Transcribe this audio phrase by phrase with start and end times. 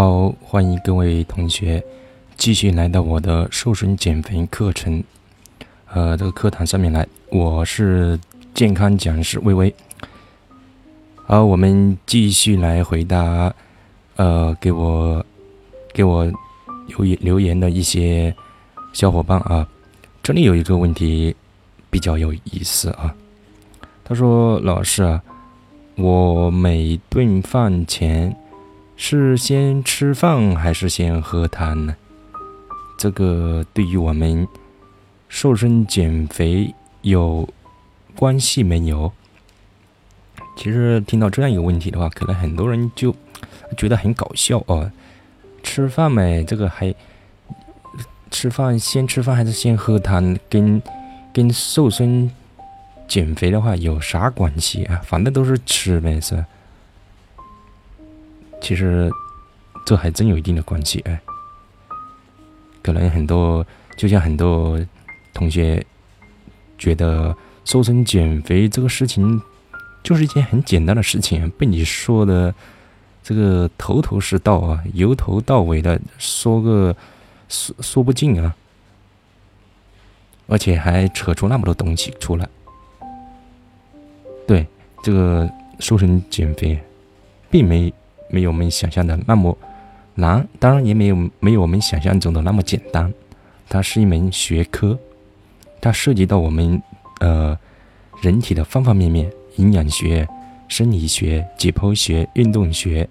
[0.00, 1.82] 好，欢迎各位同学
[2.36, 5.02] 继续来到我的瘦身减肥课程，
[5.92, 8.16] 呃，这个课堂上面来，我是
[8.54, 9.74] 健康讲师微微。
[11.26, 13.52] 好，我们继续来回答，
[14.14, 15.26] 呃，给我
[15.92, 16.24] 给我
[16.86, 18.32] 留言留言的一些
[18.92, 19.66] 小伙伴啊，
[20.22, 21.34] 这里有一个问题
[21.90, 23.12] 比较有意思啊，
[24.04, 25.20] 他说：“老师啊，
[25.96, 28.32] 我每顿饭前。”
[29.00, 31.96] 是先吃饭还是先喝汤呢？
[32.98, 34.46] 这个对于我们
[35.28, 37.48] 瘦身减肥有
[38.16, 39.10] 关系没有？
[40.56, 43.14] 其实听到这样一个问题的话，可能很多人就
[43.76, 44.90] 觉得很搞笑哦。
[45.62, 46.92] 吃饭呗，这个还
[48.32, 50.36] 吃饭先吃饭还是先喝汤？
[50.50, 50.82] 跟
[51.32, 52.28] 跟瘦身
[53.06, 55.00] 减肥的话有啥关系啊？
[55.04, 56.44] 反正都是吃呗，是吧。
[58.60, 59.10] 其实，
[59.86, 61.20] 这还真有一定的关系哎。
[62.82, 64.78] 可能很多，就像很多
[65.34, 65.84] 同学
[66.78, 67.34] 觉得
[67.64, 69.40] 瘦身减肥这个事情，
[70.02, 72.54] 就是一件很简单的事情，被你说的
[73.22, 76.96] 这个头头是道啊，由头到尾的说个
[77.48, 78.54] 说说不尽啊，
[80.46, 82.48] 而且还扯出那么多东西出来。
[84.46, 84.66] 对，
[85.02, 86.78] 这个瘦身减肥，
[87.50, 87.92] 并没。
[88.30, 89.56] 没有我们想象的那么
[90.14, 93.12] 难，当然也没有没有我们想象中的那么简单。
[93.68, 94.98] 它是一门学科，
[95.80, 96.82] 它涉及到我们
[97.20, 97.58] 呃
[98.22, 100.26] 人体的方方面面，营养学、
[100.68, 103.08] 生理学、解剖学、运动学、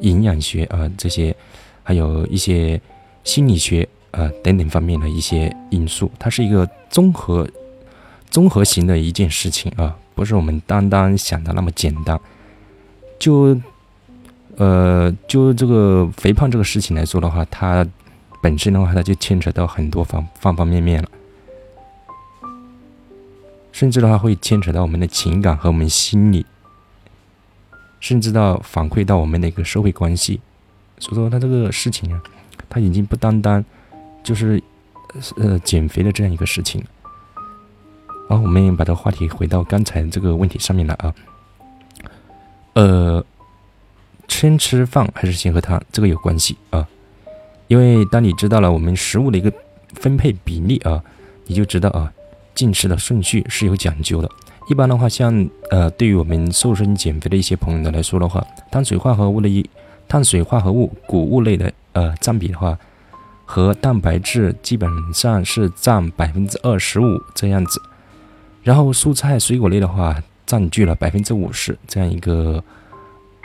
[0.00, 1.34] 营养学啊这些，
[1.82, 2.80] 还有一些
[3.22, 6.10] 心理学啊等等方面的一些因素。
[6.18, 7.48] 它是一个综合
[8.28, 12.20] 综合型的一件事情啊，不是我们单单想的那么简单。
[13.18, 13.56] 就
[14.58, 17.86] 呃，就这个肥胖这个事情来说的话，它
[18.42, 21.08] 本身的话，它就牵扯到很多方方方面面了，
[23.72, 26.44] 甚至的话会牵扯到我们的情感和我们心理，
[27.98, 30.40] 甚至到反馈到我们的一个社会关系。
[30.98, 32.22] 所以说，它这个事情啊，
[32.68, 33.64] 它已经不单单
[34.22, 34.62] 就是
[35.36, 36.84] 呃减肥的这样一个事情。
[38.28, 41.14] 好，我们把这个话题回到刚才这个问题上面来啊，
[42.74, 43.24] 呃。
[44.42, 45.80] 先吃饭还是先喝汤？
[45.92, 46.84] 这个有关系啊，
[47.68, 49.52] 因为当你知道了我们食物的一个
[49.94, 51.00] 分配比例啊，
[51.46, 52.12] 你就知道啊，
[52.52, 54.28] 进食的顺序是有讲究的。
[54.68, 59.64] 一般的话，像呃，对于我们瘦身减肥的一些朋友来说的话，碳水化合物的一
[60.08, 62.76] 碳水化合物谷物类的呃占比的话，
[63.44, 67.80] 和蛋白质基本上是占百分之二十五这样子，
[68.64, 72.60] 然后蔬菜水果类的话占据了百分之五十这样一个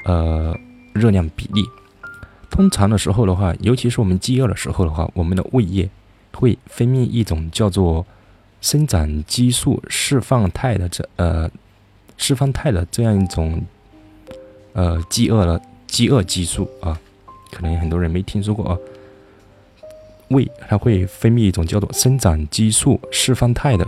[0.03, 0.57] 呃。
[0.97, 1.63] 热量比例，
[2.49, 5.89] 通常的时候的话，尤其是我们饥饿的时候的话，我们的胃液
[6.33, 8.05] 会分泌一种叫做
[8.61, 11.49] 生长激素释放肽的这呃
[12.17, 13.63] 释放肽的这样一种
[14.73, 16.99] 呃饥饿的饥饿激素啊，
[17.51, 18.77] 可能很多人没听说过啊。
[20.29, 23.87] 胃它会分泌一种叫做生长激素释放肽的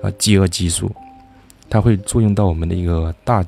[0.00, 0.94] 啊饥饿激素，
[1.68, 3.44] 它会作用到我们的一个大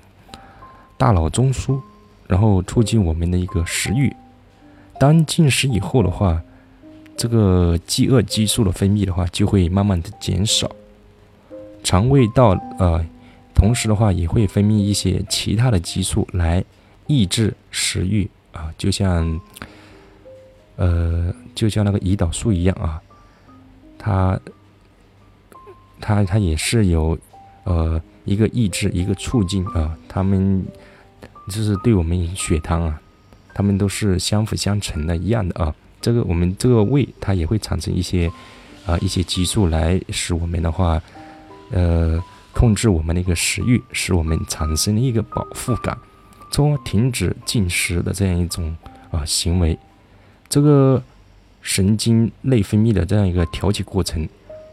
[0.96, 1.80] 大脑中枢。
[2.26, 4.14] 然后促进我们的一个食欲。
[4.98, 6.40] 当进食以后的话，
[7.16, 10.70] 这个饥饿激素的分泌的话就会慢慢的减少。
[11.82, 13.04] 肠胃道呃，
[13.54, 16.64] 同时的话也会分泌一些其他的激素来
[17.06, 19.40] 抑制食欲啊，就像
[20.76, 23.02] 呃，就像那个胰岛素一样啊，
[23.98, 24.40] 它
[26.00, 27.18] 它它也是有
[27.64, 30.64] 呃一个抑制一个促进啊，它们。
[31.48, 33.00] 就是对我们血糖啊，
[33.52, 35.74] 它们都是相辅相成的，一样的啊。
[36.00, 38.30] 这个我们这个胃它也会产生一些
[38.86, 41.00] 啊一些激素来使我们的话，
[41.70, 42.22] 呃，
[42.52, 45.96] 控制我们的一个食欲，使我们产生一个饱腹感，
[46.50, 48.76] 从而停止进食的这样一种
[49.10, 49.78] 啊行为。
[50.48, 51.02] 这个
[51.62, 54.28] 神经内分泌的这样一个调节过程，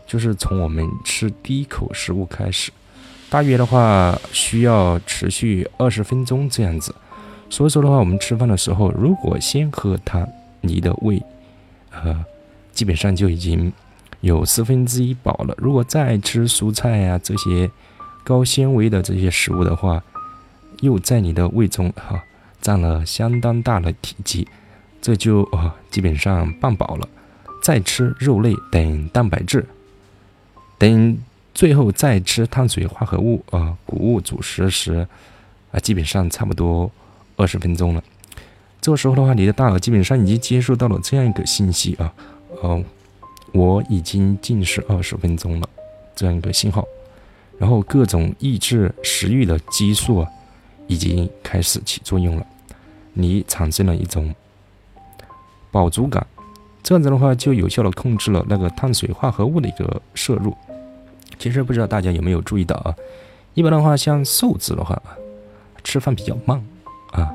[0.05, 2.71] 就是从我们吃第一口食物开始。
[3.31, 6.93] 大约的话需要持续二十分钟这样子，
[7.49, 10.27] 所以说的话，我们吃饭的时候如果先喝汤，
[10.59, 11.23] 你的胃，
[11.91, 12.25] 呃，
[12.73, 13.71] 基本上就已经
[14.19, 15.55] 有四分之一饱了。
[15.57, 17.71] 如果再吃蔬菜呀这些
[18.25, 20.03] 高纤维的这些食物的话，
[20.81, 22.21] 又在你的胃中哈
[22.61, 24.45] 占了相当大的体积，
[25.01, 27.07] 这就啊基本上半饱了。
[27.63, 29.65] 再吃肉类等蛋白质，
[30.77, 31.17] 等。
[31.53, 35.07] 最后再吃碳水化合物啊，谷物主食时，
[35.71, 36.89] 啊，基本上差不多
[37.35, 38.03] 二十分钟了。
[38.79, 42.13] 这个时候的话，你的大脑基本上已经接收到了这样一个信息啊，
[42.61, 42.83] 哦，
[43.51, 45.69] 我已经进食二十分钟了，
[46.15, 46.83] 这样一个信号，
[47.59, 50.27] 然后各种抑制食欲的激素啊，
[50.87, 52.47] 已经开始起作用了，
[53.13, 54.33] 你产生了一种
[55.69, 56.25] 饱足感，
[56.81, 60.55] 这样子的话就有效的控制了那个碳水化合物的一个摄入。
[61.39, 62.95] 其实不知道大家有没有注意到啊，
[63.53, 65.01] 一般的话，像瘦子的话，
[65.83, 66.63] 吃饭比较慢
[67.11, 67.33] 啊。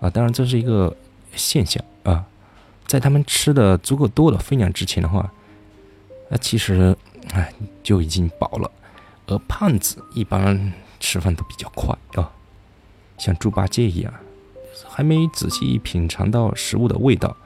[0.00, 0.96] 啊，当然这是一个
[1.34, 2.24] 现象啊，
[2.86, 5.30] 在他们吃的足够多的分量之前的话，
[6.28, 6.96] 那其实
[7.32, 7.52] 哎
[7.82, 8.70] 就已经饱了，
[9.26, 12.30] 而胖子一般吃饭都比较快啊，
[13.18, 14.12] 像猪八戒一样，
[14.88, 17.36] 还没仔细品尝到食物的味道，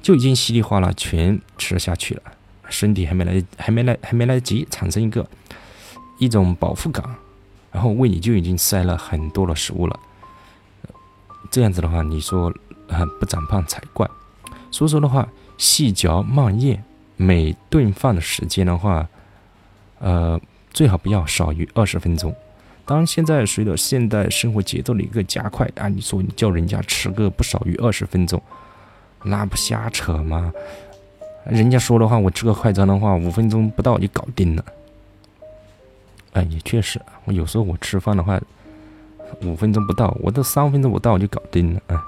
[0.00, 2.22] 就已经稀里哗啦全吃下去了，
[2.72, 5.24] 身体还没来还没来还没来得及产生一个
[6.18, 7.04] 一种饱腹感，
[7.70, 10.00] 然后胃里就已经塞了很多的食物了。
[11.50, 12.52] 这样子的话，你说
[12.88, 14.08] 啊不长胖才怪。
[14.70, 15.28] 所以说的话，
[15.58, 16.82] 细嚼慢咽，
[17.16, 19.06] 每顿饭的时间的话，
[19.98, 20.40] 呃，
[20.72, 22.34] 最好不要少于二十分钟。
[22.86, 28.42] 当然，现在随着现代生活节奏的一个加快啊，你说你叫人家吃个不少于二十分钟，
[29.24, 30.52] 那不瞎扯吗？
[31.46, 34.64] 人家说的话，我吃个快餐的话，五分钟不到就搞定了。
[36.32, 38.40] 哎，也确实，我有时候我吃饭的话。
[39.44, 42.04] 五分钟不到，我都三分钟不到就搞定了啊！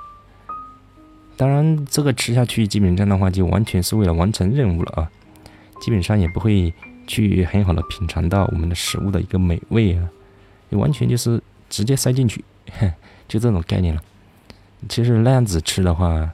[1.38, 5.10] 当然，这个吃下去基本上的话，就完全是为了完成任务了啊！
[5.80, 6.70] 基本上也不会
[7.06, 10.06] 去很好的品尝到我们的食物的一个美味啊，
[10.69, 12.44] 也完全就是直接塞进去，
[13.26, 14.02] 就这种概念了。
[14.87, 16.30] 其实那样子吃的话，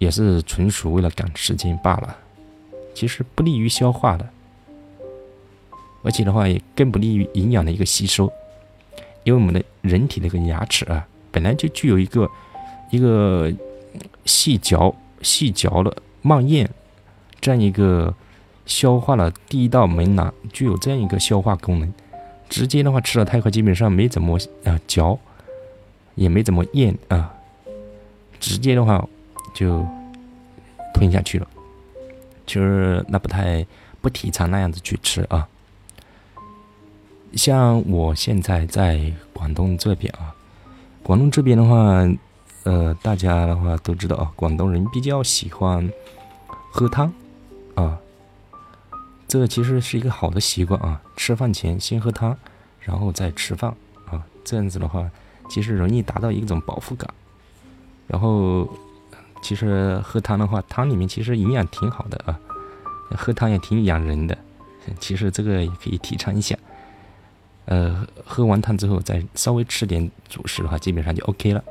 [0.00, 2.16] 也是纯属为了赶时间罢了，
[2.94, 4.28] 其实不利于消化的，
[6.02, 8.32] 而且的话也更不利于营养的一个吸收。
[9.24, 12.26] 因为我们的人体的一个牙齿啊，本来就具有一个
[12.90, 13.52] 一个
[14.24, 16.68] 细嚼、细嚼了慢咽
[17.38, 18.14] 这样一个
[18.64, 21.92] 消化了第一道门廊，具有这样一个消化功能。
[22.48, 25.18] 直接的话吃的太快，基本上没怎么啊嚼，
[26.14, 27.34] 也没怎么咽啊，
[28.40, 29.06] 直接的话
[29.52, 29.86] 就
[30.94, 31.46] 吞下去了，
[32.46, 33.66] 就是那不太
[34.00, 35.48] 不提倡那样子去吃啊。
[37.34, 40.34] 像我现在在广东这边啊，
[41.02, 42.06] 广东这边的话，
[42.64, 45.88] 呃，大家的话都知道啊，广东人比较喜欢
[46.72, 47.12] 喝汤
[47.74, 47.98] 啊，
[49.28, 51.00] 这其实是一个好的习惯啊。
[51.16, 52.36] 吃饭前先喝汤，
[52.80, 53.74] 然后再吃饭
[54.10, 55.08] 啊，这样子的话，
[55.48, 57.08] 其实容易达到一种饱腹感。
[58.08, 58.68] 然后，
[59.42, 62.38] 其实喝汤的话，汤里面其实营养挺好的啊，
[63.16, 64.36] 喝汤也挺养人的。
[64.98, 66.56] 其实这个也可以提倡一下。
[67.66, 71.62] 呃，喝完汤之后再稍微吃点主食的话，基本上就 OK 了。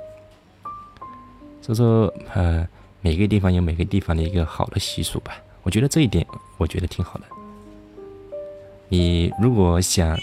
[1.61, 2.65] 所以说，呃，
[3.01, 5.33] 每个地方有每个地方的一个好的习俗吧。
[5.63, 6.25] 我觉得这一点，
[6.57, 7.25] 我觉得挺好的。
[8.87, 10.17] 你如果想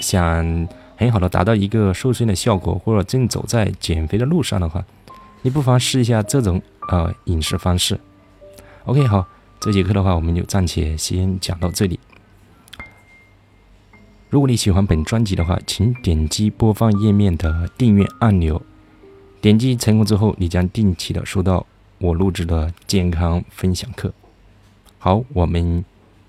[0.00, 4.84] 想很好的达到一个瘦身的效果，或者正走在减肥的路上的话，
[5.42, 7.98] 你不妨试一下这种呃饮食方式。
[8.84, 9.26] OK，好，
[9.58, 11.98] 这节课的话，我们就暂且先讲到这里。
[14.28, 18.60] 如果你喜欢本专辑的话，请点击播放页面的订阅按钮。
[19.40, 21.64] 点击成功之后，你将定期的收到
[21.98, 24.12] 我录制的健康分享课。
[24.98, 25.84] 好，我们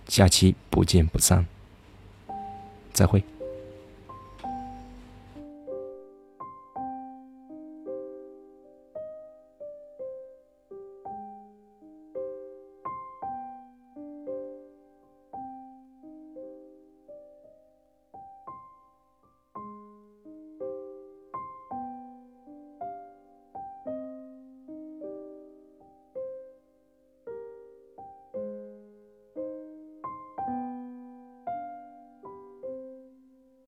[0.08, 1.46] 下期不见不散。
[2.94, 3.24] 再会。